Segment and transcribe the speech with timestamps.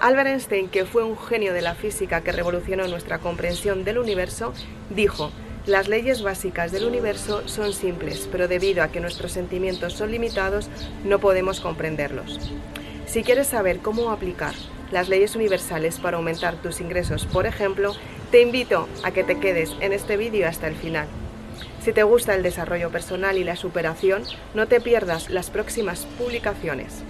[0.00, 4.54] Albert Einstein, que fue un genio de la física que revolucionó nuestra comprensión del universo,
[4.90, 5.32] dijo,
[5.66, 10.70] las leyes básicas del universo son simples, pero debido a que nuestros sentimientos son limitados,
[11.04, 12.38] no podemos comprenderlos.
[13.06, 14.54] Si quieres saber cómo aplicar
[14.92, 17.92] las leyes universales para aumentar tus ingresos, por ejemplo,
[18.30, 21.08] te invito a que te quedes en este vídeo hasta el final.
[21.82, 24.22] Si te gusta el desarrollo personal y la superación,
[24.54, 27.02] no te pierdas las próximas publicaciones.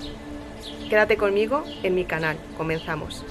[0.88, 2.38] Quédate conmigo en mi canal.
[2.56, 3.22] Comenzamos.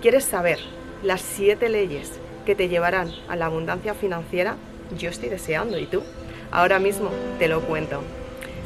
[0.00, 0.58] ¿Quieres saber
[1.02, 2.12] las siete leyes
[2.46, 4.56] que te llevarán a la abundancia financiera?
[4.96, 6.02] Yo estoy deseando, ¿y tú?
[6.52, 8.02] Ahora mismo te lo cuento.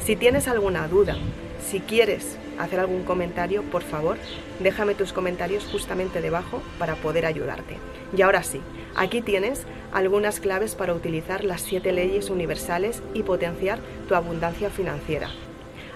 [0.09, 1.17] Si tienes alguna duda,
[1.63, 4.17] si quieres hacer algún comentario, por favor,
[4.59, 7.77] déjame tus comentarios justamente debajo para poder ayudarte.
[8.17, 8.59] Y ahora sí,
[8.95, 15.29] aquí tienes algunas claves para utilizar las siete leyes universales y potenciar tu abundancia financiera.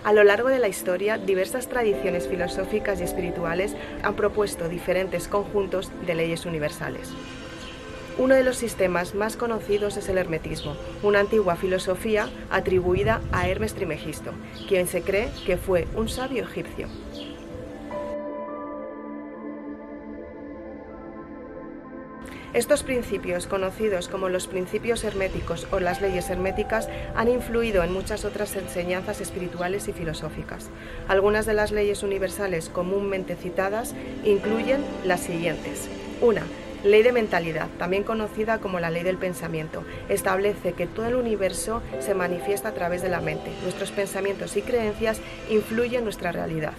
[0.04, 5.92] A lo largo de la historia, diversas tradiciones filosóficas y espirituales han propuesto diferentes conjuntos
[6.06, 7.10] de leyes universales.
[8.18, 13.74] Uno de los sistemas más conocidos es el hermetismo, una antigua filosofía atribuida a Hermes
[13.74, 14.32] Trimegisto,
[14.68, 16.88] quien se cree que fue un sabio egipcio.
[22.54, 28.26] Estos principios, conocidos como los principios herméticos o las leyes herméticas, han influido en muchas
[28.26, 30.70] otras enseñanzas espirituales y filosóficas.
[31.08, 35.90] Algunas de las leyes universales comúnmente citadas incluyen las siguientes.
[36.22, 36.44] Una,
[36.84, 41.82] Ley de mentalidad, también conocida como la ley del pensamiento, establece que todo el universo
[42.00, 43.52] se manifiesta a través de la mente.
[43.64, 46.74] Nuestros pensamientos y creencias influyen en nuestra realidad.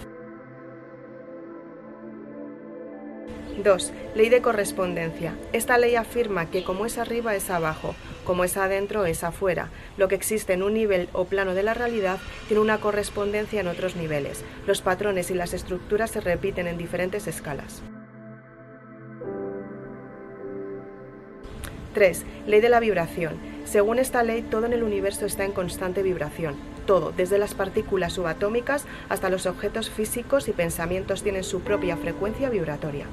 [3.63, 3.93] 2.
[4.15, 5.33] Ley de correspondencia.
[5.53, 7.95] Esta ley afirma que como es arriba es abajo,
[8.25, 9.69] como es adentro es afuera.
[9.97, 13.67] Lo que existe en un nivel o plano de la realidad tiene una correspondencia en
[13.67, 14.43] otros niveles.
[14.67, 17.81] Los patrones y las estructuras se repiten en diferentes escalas.
[21.95, 22.25] 3.
[22.45, 23.37] Ley de la vibración.
[23.63, 26.55] Según esta ley, todo en el universo está en constante vibración.
[26.85, 32.49] Todo, desde las partículas subatómicas hasta los objetos físicos y pensamientos tienen su propia frecuencia
[32.49, 33.07] vibratoria.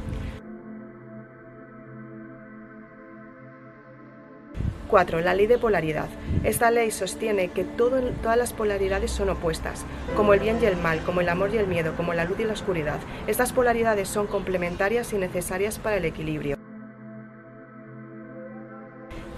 [4.88, 5.20] 4.
[5.20, 6.08] La ley de polaridad.
[6.42, 11.02] Esta ley sostiene que todas las polaridades son opuestas, como el bien y el mal,
[11.04, 12.98] como el amor y el miedo, como la luz y la oscuridad.
[13.28, 16.61] Estas polaridades son complementarias y necesarias para el equilibrio.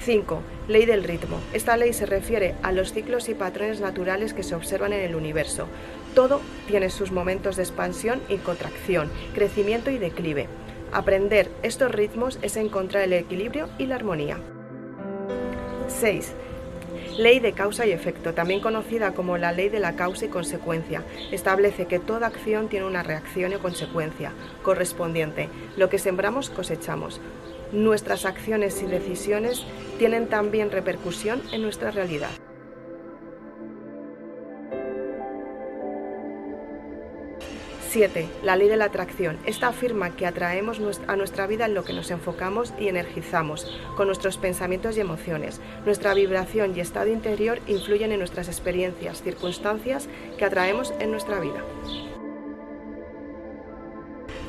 [0.05, 0.43] 5.
[0.69, 1.41] Ley del ritmo.
[1.55, 5.17] Esta ley se refiere a los ciclos y patrones naturales que se observan en el
[5.17, 5.67] universo.
[6.15, 10.47] Todo tiene sus momentos de expansión y contracción, crecimiento y declive.
[10.93, 14.39] Aprender estos ritmos es encontrar el equilibrio y la armonía.
[15.89, 16.35] 6.
[17.17, 21.03] Ley de causa y efecto, también conocida como la ley de la causa y consecuencia,
[21.33, 24.33] establece que toda acción tiene una reacción y consecuencia
[24.63, 25.49] correspondiente.
[25.77, 27.21] Lo que sembramos cosechamos
[27.75, 29.67] nuestras acciones y decisiones
[29.99, 32.31] tienen también repercusión en nuestra realidad.
[37.95, 39.39] Siete, La ley de la atracción.
[39.47, 44.09] Esta afirma que atraemos a nuestra vida en lo que nos enfocamos y energizamos, con
[44.09, 45.61] nuestros pensamientos y emociones.
[45.85, 51.63] Nuestra vibración y estado interior influyen en nuestras experiencias, circunstancias que atraemos en nuestra vida.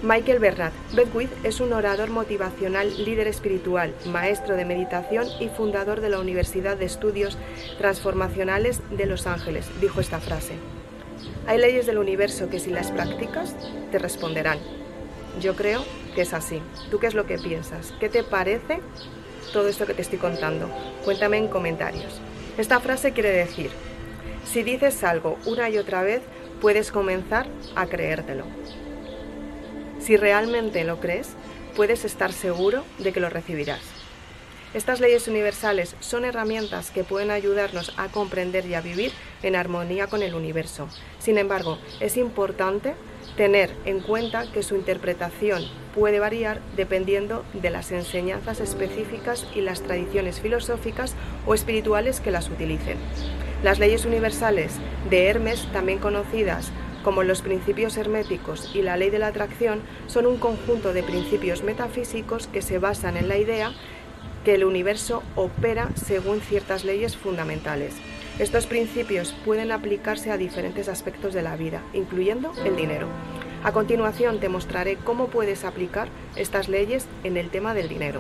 [0.04, 6.10] Michael Bernard Bedwith es un orador motivacional, líder espiritual, maestro de meditación y fundador de
[6.10, 7.38] la Universidad de Estudios
[7.78, 9.66] Transformacionales de Los Ángeles.
[9.80, 10.56] Dijo esta frase.
[11.48, 13.56] Hay leyes del universo que si las practicas
[13.92, 14.60] te responderán.
[15.42, 16.62] Yo creo que es así.
[16.92, 17.94] ¿Tú qué es lo que piensas?
[18.00, 18.80] ¿Qué te parece
[19.54, 20.70] todo esto que te estoy contando?
[21.04, 22.20] Cuéntame en comentarios.
[22.58, 23.72] Esta frase quiere decir,
[24.46, 26.22] si dices algo una y otra vez,
[26.62, 28.46] puedes comenzar a creértelo.
[30.06, 31.30] Si realmente lo crees,
[31.76, 33.82] puedes estar seguro de que lo recibirás.
[34.76, 39.12] Estas leyes universales son herramientas que pueden ayudarnos a comprender y a vivir
[39.42, 40.90] en armonía con el universo.
[41.18, 42.94] Sin embargo, es importante
[43.36, 45.64] tener en cuenta que su interpretación
[45.96, 51.16] puede variar dependiendo de las enseñanzas específicas y las tradiciones filosóficas
[51.48, 53.00] o espirituales que las utilicen.
[53.64, 54.74] Las leyes universales
[55.10, 56.72] de Hermes, también conocidas
[57.06, 61.62] como los principios herméticos y la ley de la atracción, son un conjunto de principios
[61.62, 63.74] metafísicos que se basan en la idea
[64.44, 67.94] que el universo opera según ciertas leyes fundamentales.
[68.40, 73.08] Estos principios pueden aplicarse a diferentes aspectos de la vida, incluyendo el dinero.
[73.64, 78.20] A continuación te mostraré cómo puedes aplicar estas leyes en el tema del dinero.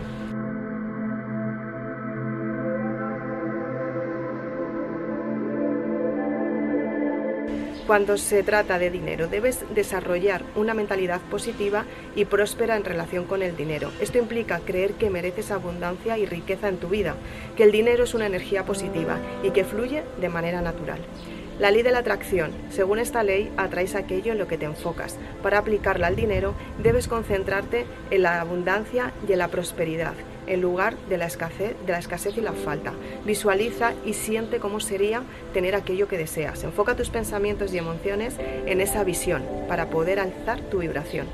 [7.87, 11.85] Cuando se trata de dinero, debes desarrollar una mentalidad positiva
[12.15, 13.91] y próspera en relación con el dinero.
[14.01, 17.15] Esto implica creer que mereces abundancia y riqueza en tu vida,
[17.55, 20.97] que el dinero es una energía positiva y que fluye de manera natural.
[21.59, 22.51] La ley de la atracción.
[22.71, 25.17] Según esta ley, atraes aquello en lo que te enfocas.
[25.43, 30.15] Para aplicarla al dinero, debes concentrarte en la abundancia y en la prosperidad
[30.47, 32.93] en lugar de la, escasez, de la escasez y la falta.
[33.25, 36.63] Visualiza y siente cómo sería tener aquello que deseas.
[36.63, 41.27] Enfoca tus pensamientos y emociones en esa visión para poder alzar tu vibración.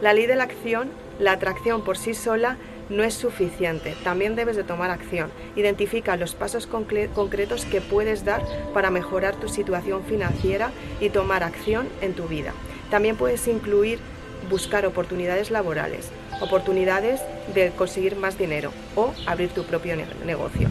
[0.00, 2.56] La ley de la acción, la atracción por sí sola
[2.88, 5.30] no es suficiente, también debes de tomar acción.
[5.56, 8.42] Identifica los pasos concretos que puedes dar
[8.74, 10.70] para mejorar tu situación financiera
[11.00, 12.52] y tomar acción en tu vida.
[12.90, 14.00] También puedes incluir
[14.50, 16.10] buscar oportunidades laborales,
[16.40, 17.20] oportunidades
[17.54, 20.68] de conseguir más dinero o abrir tu propio negocio.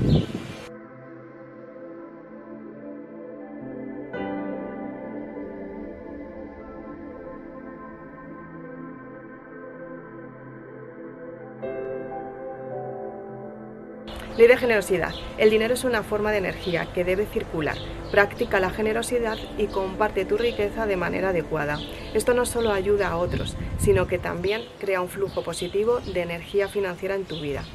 [14.39, 15.13] Ley de generosidad.
[15.37, 17.75] El dinero es una forma de energía que debe circular.
[18.09, 21.77] Practica la generosidad y comparte tu riqueza de manera adecuada.
[22.13, 26.69] Esto no solo ayuda a otros, sino que también crea un flujo positivo de energía
[26.69, 27.65] financiera en tu vida.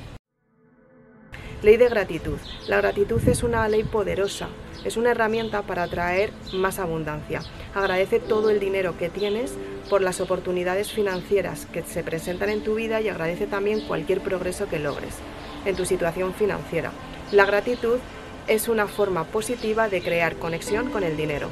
[1.61, 2.39] Ley de gratitud.
[2.67, 4.49] La gratitud es una ley poderosa,
[4.87, 7.43] es una herramienta para atraer más abundancia.
[7.75, 9.53] Agradece todo el dinero que tienes
[9.91, 14.67] por las oportunidades financieras que se presentan en tu vida y agradece también cualquier progreso
[14.67, 15.21] que logres
[15.65, 16.91] en tu situación financiera.
[17.33, 17.99] La gratitud
[18.47, 21.49] es una forma positiva de crear conexión con el dinero.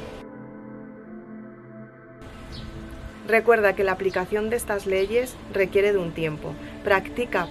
[3.27, 6.53] Recuerda que la aplicación de estas leyes requiere de un tiempo.
[6.83, 7.47] Practica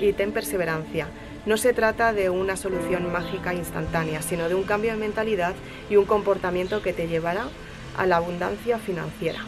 [0.00, 1.08] y ten perseverancia.
[1.46, 5.54] No se trata de una solución mágica instantánea, sino de un cambio de mentalidad
[5.88, 7.48] y un comportamiento que te llevará
[7.96, 9.40] a la abundancia financiera.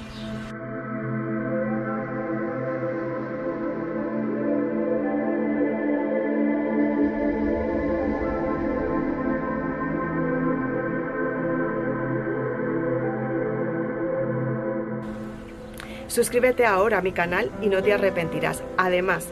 [16.08, 18.62] Suscríbete ahora a mi canal y no te arrepentirás.
[18.76, 19.28] Además,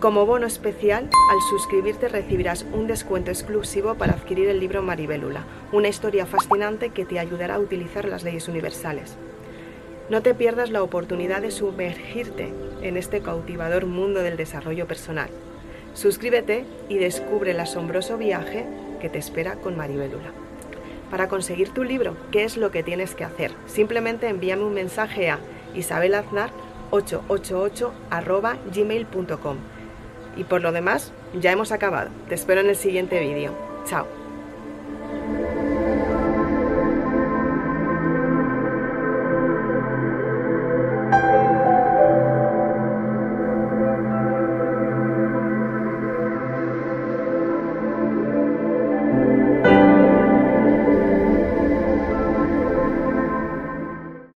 [0.00, 5.88] como bono especial, al suscribirte recibirás un descuento exclusivo para adquirir el libro Maribelula, una
[5.88, 9.16] historia fascinante que te ayudará a utilizar las leyes universales.
[10.10, 12.52] No te pierdas la oportunidad de sumergirte
[12.82, 15.30] en este cautivador mundo del desarrollo personal.
[15.94, 18.66] Suscríbete y descubre el asombroso viaje
[19.00, 20.32] que te espera con Maribelula.
[21.10, 23.52] Para conseguir tu libro, ¿qué es lo que tienes que hacer?
[23.66, 25.38] Simplemente envíame un mensaje a
[25.74, 27.90] isabelaznar888
[28.74, 29.56] gmail.com.
[30.36, 32.10] Y por lo demás, ya hemos acabado.
[32.28, 33.52] Te espero en el siguiente vídeo.
[33.84, 34.23] Chao.